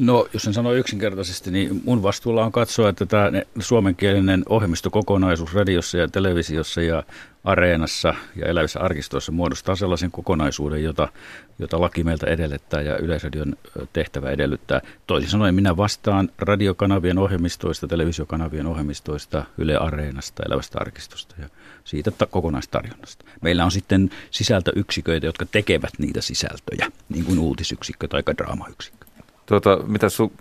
[0.00, 5.98] No, jos sen sanoo yksinkertaisesti, niin mun vastuulla on katsoa, että tämä suomenkielinen ohjelmistokokonaisuus radiossa
[5.98, 7.02] ja televisiossa ja
[7.44, 11.08] areenassa ja elävissä arkistoissa muodostaa sellaisen kokonaisuuden, jota,
[11.58, 13.56] jota laki meiltä edellyttää ja Yleisradion
[13.92, 14.80] tehtävä edellyttää.
[15.06, 21.48] Toisin sanoen minä vastaan radiokanavien ohjelmistoista, televisiokanavien ohjelmistoista, Yle Areenasta, elävästä arkistosta ja
[21.84, 23.24] siitä kokonaistarjonnasta.
[23.40, 29.05] Meillä on sitten sisältöyksiköitä, jotka tekevät niitä sisältöjä, niin kuin uutisyksikkö tai draamayksikkö.
[29.46, 30.32] Tuota, mitä sun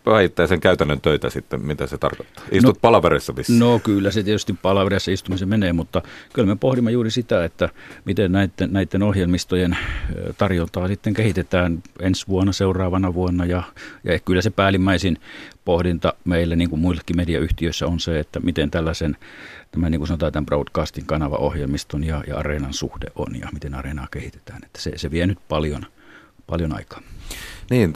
[0.47, 2.43] sen käytännön töitä sitten, mitä se tarkoittaa?
[2.51, 3.59] Istut no, palaverissa vissiin?
[3.59, 6.01] No kyllä se tietysti palaverissa istumisen menee, mutta
[6.33, 7.69] kyllä me pohdimme juuri sitä, että
[8.05, 9.77] miten näiden, näiden ohjelmistojen
[10.37, 13.63] tarjontaa sitten kehitetään ensi vuonna, seuraavana vuonna ja,
[14.03, 15.17] ja kyllä se päällimmäisin
[15.65, 19.17] pohdinta meille, niin kuin muillekin mediayhtiöissä on se, että miten tällaisen,
[19.71, 24.07] tämän, niin kuin sanotaan, tämän broadcastin kanava-ohjelmiston ja, ja areenan suhde on ja miten areenaa
[24.11, 24.61] kehitetään.
[24.65, 25.85] Että se, se vie nyt paljon,
[26.47, 27.01] paljon aikaa.
[27.69, 27.93] Niin,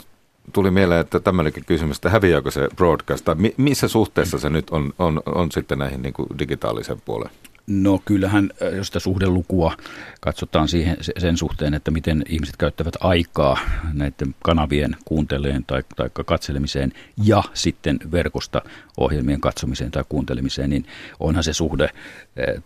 [0.52, 4.92] tuli mieleen, että tämmöinenkin kysymys, että häviääkö se broadcast, tai missä suhteessa se nyt on,
[4.98, 7.30] on, on sitten näihin niin digitaalisen puoleen?
[7.66, 9.76] No kyllähän, jos sitä suhdelukua
[10.20, 13.58] katsotaan siihen, sen suhteen, että miten ihmiset käyttävät aikaa
[13.92, 16.92] näiden kanavien kuunteleen tai, tai katselemiseen
[17.24, 18.62] ja sitten verkosta
[18.96, 20.86] ohjelmien katsomiseen tai kuuntelemiseen, niin
[21.20, 21.88] onhan se suhde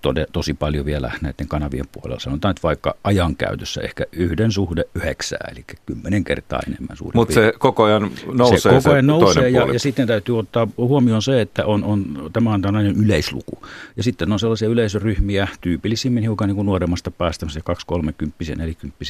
[0.02, 2.20] tode, tosi paljon vielä näiden kanavien puolella.
[2.20, 7.52] Sanotaan, että vaikka ajankäytössä ehkä yhden suhde yhdeksää, eli kymmenen kertaa enemmän suurin Mutta se
[7.58, 11.66] koko ajan nousee se, koko ajan nousee ja, ja, sitten täytyy ottaa huomioon se, että
[11.66, 13.58] on, on, tämä on tällainen yleisluku.
[13.96, 19.04] Ja sitten on sellaisia yleisöryhmiä, tyypillisimmin hiukan niin kuin nuoremmasta päästä, 2-30, 40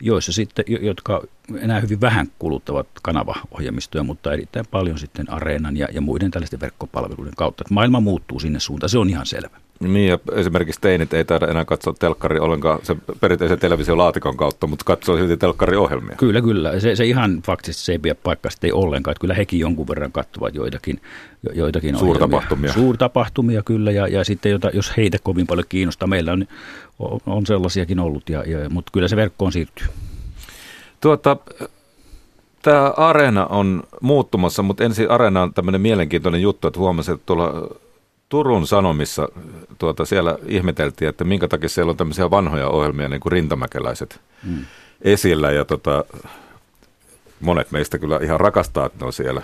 [0.00, 1.22] joissa sitten, jotka
[1.58, 7.34] enää hyvin vähän kuluttavat kanavaohjelmistoja, mutta erittäin paljon sitten areenan ja, ja muiden tällaisten verkkopalveluiden
[7.36, 7.64] kautta.
[7.70, 9.60] Maailma muuttuu sinne suuntaan, se on ihan selvä.
[9.80, 14.84] Niin ja esimerkiksi teinit ei taida enää katsoa telkkari ollenkaan se perinteisen televisiolaatikon kautta, mutta
[14.84, 16.16] katsoo silti telkkariohjelmia.
[16.16, 16.80] Kyllä, kyllä.
[16.80, 19.12] Se, se ihan faktisesti se ei pidä paikkaa ei ollenkaan.
[19.12, 21.00] Että kyllä hekin jonkun verran katsovat joitakin,
[21.54, 22.70] joitakin Suurtapahtumia.
[22.70, 22.72] Ohjelmia.
[22.72, 26.46] Suurtapahtumia kyllä ja, ja sitten jota, jos heitä kovin paljon kiinnostaa, meillä on,
[27.26, 29.86] on sellaisiakin ollut, ja, ja, mutta kyllä se verkkoon siirtyy.
[31.00, 31.36] Tuota,
[32.62, 37.76] tämä areena on muuttumassa, mutta ensin areena on tämmöinen mielenkiintoinen juttu, että huomasin, että tuolla
[38.28, 39.28] Turun Sanomissa
[39.78, 44.64] tuota, siellä ihmeteltiin, että minkä takia siellä on tämmöisiä vanhoja ohjelmia, niin kuin rintamäkeläiset mm.
[45.02, 45.50] esillä.
[45.50, 46.04] Ja tota,
[47.40, 49.42] monet meistä kyllä ihan rakastaa, että ne on siellä.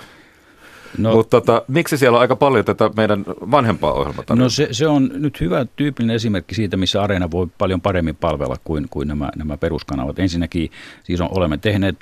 [0.99, 4.25] No, Mutta tota, miksi siellä on aika paljon tätä meidän vanhempaa ohjelmaa?
[4.37, 8.57] No se, se on nyt hyvä tyypillinen esimerkki siitä, missä Areena voi paljon paremmin palvella
[8.65, 10.19] kuin, kuin nämä, nämä peruskanavat.
[10.19, 10.71] Ensinnäkin
[11.05, 11.97] siis on, olemme tehneet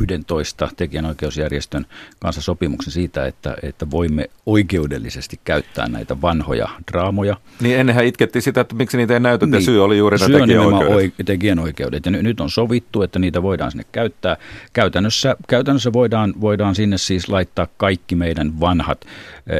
[0.00, 1.86] 11 tekijänoikeusjärjestön
[2.20, 7.36] kanssa sopimuksen siitä, että, että voimme oikeudellisesti käyttää näitä vanhoja draamoja.
[7.60, 11.14] Niin ennenhän itkettiin sitä, että miksi niitä ei näytetä, niin, syy oli juuri nämä tekijänoikeudet.
[11.24, 12.06] tekijänoikeudet.
[12.06, 14.36] Ja nyt on sovittu, että niitä voidaan sinne käyttää.
[14.72, 19.04] Käytännössä, käytännössä voidaan, voidaan sinne siis laittaa kaikki meidän vanhat,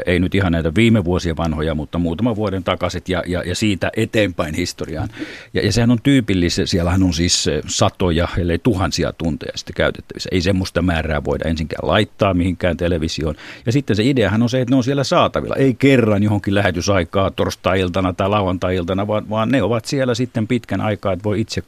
[0.06, 3.90] ei nyt ihan näitä viime vuosien vanhoja, mutta muutaman vuoden takaiset ja, ja, ja siitä
[3.96, 5.08] eteenpäin historiaan.
[5.54, 10.28] Ja, ja sehän on tyypillistä, siellähän on siis satoja, ellei tuhansia tunteja sitten käytettävissä.
[10.32, 13.34] Ei semmoista määrää voida ensinkään laittaa mihinkään televisioon.
[13.66, 15.56] Ja sitten se ideahan on se, että ne on siellä saatavilla.
[15.56, 21.12] Ei kerran johonkin lähetysaikaa torstai-iltana tai lauantai-iltana, vaan, vaan ne ovat siellä sitten pitkän aikaa,
[21.12, 21.62] että voi itse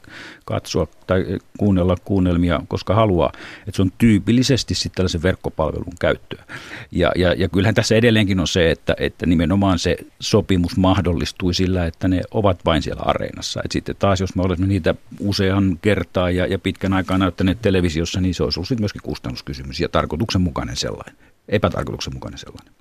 [0.45, 3.33] katsoa tai kuunnella kuunnelmia, koska haluaa.
[3.59, 6.45] Että se on tyypillisesti sitten tällaisen verkkopalvelun käyttöä.
[6.91, 11.87] Ja, ja, ja kyllähän tässä edelleenkin on se, että, että nimenomaan se sopimus mahdollistui sillä,
[11.87, 13.61] että ne ovat vain siellä areenassa.
[13.65, 18.21] Et sitten taas, jos me olemme niitä usean kertaa ja, ja pitkän aikaa näyttäneet televisiossa,
[18.21, 21.17] niin se olisi ollut myöskin kustannuskysymys ja tarkoituksenmukainen sellainen,
[21.49, 22.75] epätarkoituksenmukainen sellainen.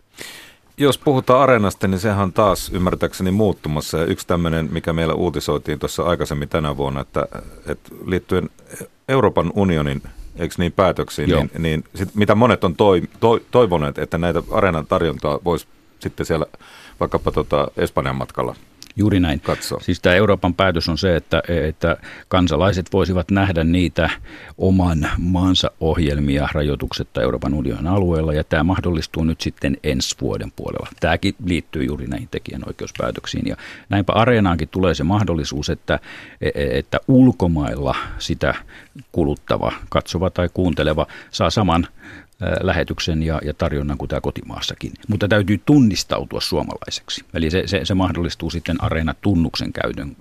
[0.82, 3.98] Jos puhutaan areenasta, niin sehän on taas ymmärtääkseni muuttumassa.
[3.98, 7.26] Ja yksi tämmöinen, mikä meillä uutisoitiin tuossa aikaisemmin tänä vuonna, että,
[7.68, 8.50] että liittyen
[9.08, 10.02] Euroopan unionin
[10.36, 11.40] eikö niin, päätöksiin, Joo.
[11.40, 15.68] niin, niin sit, mitä monet on toi, toi, toivoneet, että näitä areenan tarjontaa voisi
[16.00, 16.46] sitten siellä
[17.00, 18.56] vaikkapa tota Espanjan matkalla
[18.96, 19.40] Juuri näin.
[19.40, 19.80] Katso.
[19.82, 21.98] Siis tämä Euroopan päätös on se, että, että
[22.28, 24.10] kansalaiset voisivat nähdä niitä
[24.58, 30.88] oman maansa ohjelmia rajoituksetta Euroopan unionin alueella, ja tämä mahdollistuu nyt sitten ensi vuoden puolella.
[31.00, 33.56] Tämäkin liittyy juuri näihin tekijänoikeuspäätöksiin, ja
[33.90, 36.00] näinpä Areenaankin tulee se mahdollisuus, että,
[36.56, 38.56] että ulkomailla sitä
[39.12, 41.88] kuluttava, katsova tai kuunteleva saa saman
[42.62, 44.92] lähetyksen ja, ja tarjonnan kuin tämä kotimaassakin.
[45.08, 47.26] Mutta täytyy tunnistautua suomalaiseksi.
[47.34, 50.16] Eli se, se, se mahdollistuu sitten Areena-tunnuksen käytön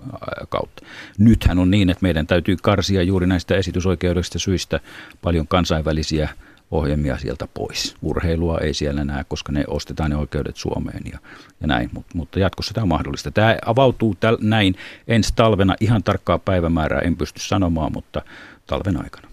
[0.49, 0.85] kautta.
[1.17, 4.79] Nythän on niin, että meidän täytyy karsia juuri näistä esitysoikeudellisista syistä
[5.21, 6.29] paljon kansainvälisiä
[6.71, 7.95] ohjelmia sieltä pois.
[8.01, 11.19] Urheilua ei siellä näe, koska ne ostetaan ne oikeudet Suomeen ja,
[11.61, 13.31] ja näin, Mut, mutta jatkossa tämä on mahdollista.
[13.31, 14.75] Tämä avautuu täl, näin
[15.07, 18.21] ensi talvena, ihan tarkkaa päivämäärää en pysty sanomaan, mutta
[18.67, 19.30] talven aikana.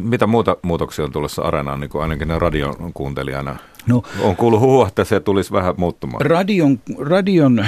[0.00, 3.56] Mitä muuta muutoksia on tulossa Areenaan, niin kuin ainakin radion kuuntelijana?
[3.86, 6.26] No, on kuullut huhua, että se tulisi vähän muuttumaan.
[6.26, 7.66] Radion, radion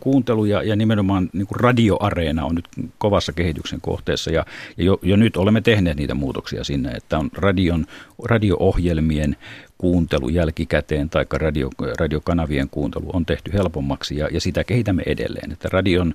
[0.00, 2.68] kuuntelu ja, ja nimenomaan niin kuin radioareena on nyt
[2.98, 4.44] kovassa kehityksen kohteessa ja,
[4.76, 7.86] ja jo, jo nyt olemme tehneet niitä muutoksia sinne, että on radion,
[8.24, 9.36] radio-ohjelmien
[9.78, 15.52] kuuntelu jälkikäteen tai radio, radiokanavien kuuntelu on tehty helpommaksi ja, ja sitä kehitämme edelleen.
[15.52, 16.14] Että radion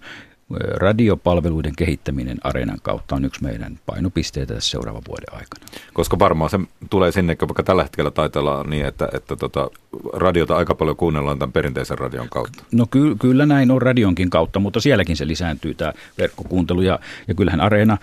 [0.59, 5.65] radiopalveluiden kehittäminen Areenan kautta on yksi meidän painopisteitä tässä seuraavan vuoden aikana.
[5.94, 6.59] Koska varmaan se
[6.89, 9.69] tulee sinne, vaikka tällä hetkellä taitaa niin, että, että tota,
[10.13, 12.63] radiota aika paljon kuunnellaan tämän perinteisen radion kautta.
[12.72, 17.34] No ky- kyllä näin on radionkin kautta, mutta sielläkin se lisääntyy tämä verkkokuuntelu ja, ja
[17.34, 17.98] kyllähän Areena,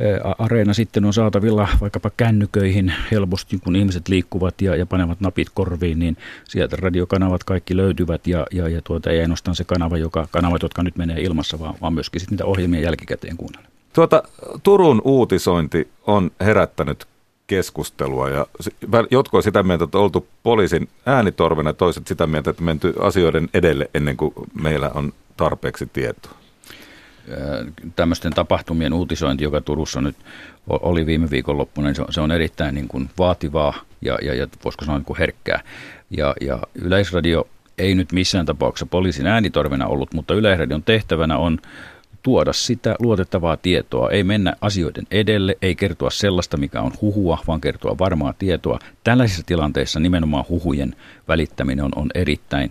[0.00, 5.48] ää, Areena sitten on saatavilla vaikkapa kännyköihin helposti, kun ihmiset liikkuvat ja, ja panevat napit
[5.54, 10.28] korviin, niin sieltä radiokanavat kaikki löytyvät ja, ja, ja tuota, ei ainoastaan se kanava, joka,
[10.30, 13.68] kanavat, jotka nyt menee ilmassa, vaan, vaan myöskin sitten niitä ohjelmia jälkikäteen kuunnella.
[13.92, 14.22] Tuota,
[14.62, 17.06] Turun uutisointi on herättänyt
[17.46, 18.46] keskustelua ja
[19.10, 24.16] jotkut sitä mieltä, että oltu poliisin äänitorvena, toiset sitä mieltä, että menty asioiden edelle ennen
[24.16, 26.32] kuin meillä on tarpeeksi tietoa.
[27.96, 30.16] Tämmöisten tapahtumien uutisointi, joka Turussa nyt
[30.68, 34.98] oli viime viikonloppuna, niin se on erittäin niin kuin vaativaa ja, ja, ja voisiko sanoa
[34.98, 35.60] niin kuin herkkää.
[36.10, 37.48] Ja, ja Yleisradio
[37.78, 41.58] ei nyt missään tapauksessa poliisin äänitorvena ollut, mutta Yleisradion tehtävänä on
[42.26, 47.60] tuoda sitä luotettavaa tietoa, ei mennä asioiden edelle, ei kertoa sellaista, mikä on huhua, vaan
[47.60, 48.78] kertoa varmaa tietoa.
[49.04, 50.96] Tällaisissa tilanteissa nimenomaan huhujen
[51.28, 52.70] välittäminen on, on erittäin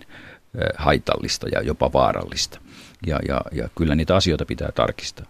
[0.76, 2.60] haitallista ja jopa vaarallista.
[3.06, 5.26] Ja, ja, ja kyllä niitä asioita pitää tarkistaa.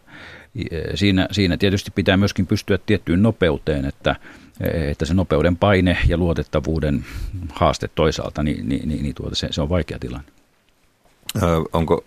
[0.95, 4.17] Siinä, siinä tietysti pitää myöskin pystyä tiettyyn nopeuteen, että,
[4.61, 7.05] että se nopeuden paine ja luotettavuuden
[7.53, 10.29] haaste toisaalta, niin, niin, niin, niin tuota, se, se on vaikea tilanne.
[11.73, 12.05] Onko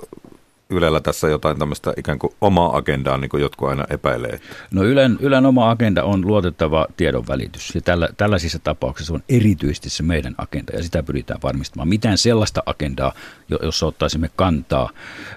[0.71, 4.39] Ylellä tässä jotain tämmöistä ikään kuin omaa agendaa, niin kuin jotkut aina epäilee?
[4.71, 10.03] No Ylen, Ylen oma agenda on luotettava tiedonvälitys ja tällä, tällaisissa tapauksissa on erityisesti se
[10.03, 11.87] meidän agenda ja sitä pyritään varmistamaan.
[11.89, 13.13] Mitään sellaista agendaa,
[13.61, 14.89] jossa ottaisimme kantaa,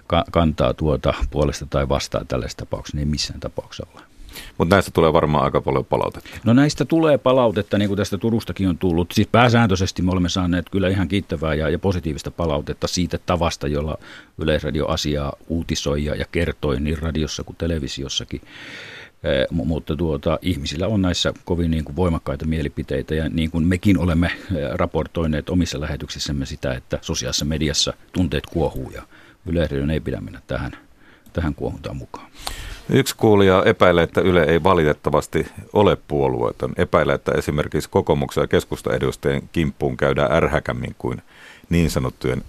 [0.06, 4.02] ka, kantaa tuota puolesta tai vastaan tällaisessa tapauksessa, niin ei missään tapauksessa ole.
[4.58, 6.30] Mutta näistä tulee varmaan aika paljon palautetta.
[6.44, 9.12] No näistä tulee palautetta, niin kuin tästä Turustakin on tullut.
[9.12, 13.98] Siis pääsääntöisesti me olemme saaneet kyllä ihan kiittävää ja, ja positiivista palautetta siitä tavasta, jolla
[14.38, 18.40] Yleisradio asiaa uutisoi ja, ja kertoi niin radiossa kuin televisiossakin.
[19.24, 23.98] Eh, mutta tuota, ihmisillä on näissä kovin niin kuin voimakkaita mielipiteitä ja niin kuin mekin
[23.98, 29.02] olemme eh, raportoineet omissa lähetyksissämme sitä, että sosiaalisessa mediassa tunteet kuohuu ja
[29.46, 30.72] Yleisradion ei pidä mennä tähän,
[31.32, 32.30] tähän kuohuntaan mukaan.
[32.88, 36.72] Yksi kuulija epäilee, että Yle ei valitettavasti ole puolueeton.
[36.76, 41.22] Epäilee, että esimerkiksi kokoomuksen ja keskustaedustajien kimppuun käydään ärhäkämmin kuin
[41.68, 42.42] niin sanottujen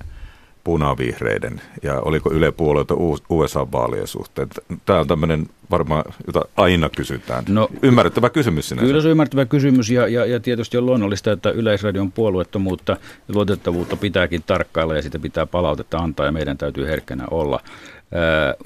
[0.63, 2.93] punavihreiden ja oliko Yle puolueita
[3.29, 4.47] USA-vaalien suhteen.
[4.85, 7.43] Tämä on tämmöinen varmaan, jota aina kysytään.
[7.49, 8.87] No, ymmärrettävä kysymys sinänsä.
[8.87, 12.91] Kyllä se on ymmärrettävä kysymys ja, ja, ja tietysti on luonnollista, että Yleisradion puolueettomuutta
[13.27, 17.59] ja luotettavuutta pitääkin tarkkailla ja sitä pitää palautetta antaa ja meidän täytyy herkkänä olla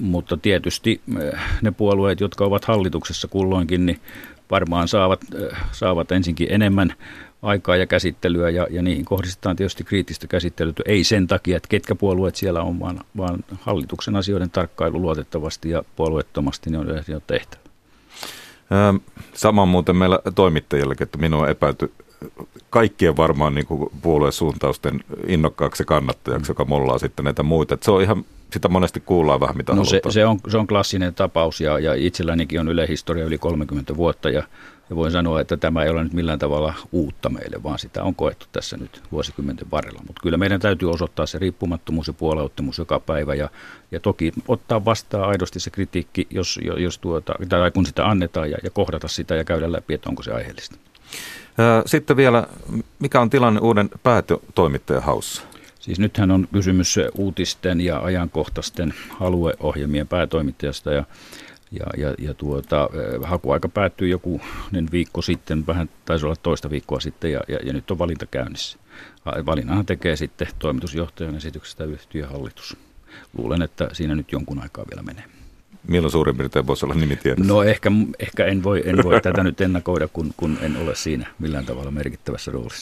[0.00, 1.00] mutta tietysti
[1.62, 4.00] ne puolueet, jotka ovat hallituksessa kulloinkin, niin
[4.50, 5.20] varmaan saavat,
[5.72, 6.94] saavat ensinkin enemmän
[7.42, 10.72] aikaa ja käsittelyä ja, ja niihin kohdistetaan tietysti kriittistä käsittelyä.
[10.86, 15.82] Ei sen takia, että ketkä puolueet siellä on, vaan, vaan hallituksen asioiden tarkkailu luotettavasti ja
[15.96, 17.62] puolueettomasti niin on jo tehtävä.
[19.34, 21.92] Sama muuten meillä toimittajillekin, että minua epäilty
[22.70, 27.74] kaikkien varmaan niin kuin puoluesuuntausten innokkaaksi kannattajaksi, joka mollaa sitten näitä muita.
[27.74, 30.66] Että se on ihan, sitä monesti kuullaan vähän mitä no se, se, on, se on
[30.66, 34.42] klassinen tapaus ja, ja itsellänikin on ylehistoria yli 30 vuotta ja,
[34.90, 38.14] ja voin sanoa, että tämä ei ole nyt millään tavalla uutta meille, vaan sitä on
[38.14, 40.02] koettu tässä nyt vuosikymmenten varrella.
[40.06, 43.50] Mutta kyllä meidän täytyy osoittaa se riippumattomuus ja puoleuttamus joka päivä ja,
[43.90, 48.58] ja toki ottaa vastaan aidosti se kritiikki, jos, jos tuota, tai kun sitä annetaan ja,
[48.62, 50.76] ja kohdata sitä ja käydä läpi, että onko se aiheellista.
[51.86, 52.46] Sitten vielä,
[52.98, 55.42] mikä on tilanne uuden päätoimittajan haussa?
[55.88, 61.04] Siis nythän on kysymys uutisten ja ajankohtaisten alueohjelmien päätoimittajasta ja,
[61.70, 62.88] ja, ja, ja tuota,
[63.22, 64.40] hakuaika päättyi joku
[64.92, 68.78] viikko sitten, vähän taisi olla toista viikkoa sitten ja, ja, ja nyt on valinta käynnissä.
[69.46, 72.76] Valinnan tekee sitten toimitusjohtajan esityksestä yhtiöhallitus.
[73.38, 75.24] Luulen, että siinä nyt jonkun aikaa vielä menee.
[75.88, 77.52] Milloin suurin piirtein voisi olla nimi tiedossa?
[77.52, 81.26] No ehkä, ehkä en voi, en voi tätä nyt ennakoida, kun, kun en ole siinä
[81.38, 82.76] millään tavalla merkittävässä roolissa.